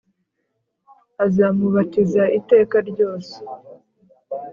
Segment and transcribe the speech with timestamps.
[1.25, 3.35] azamubatiza iteka ryose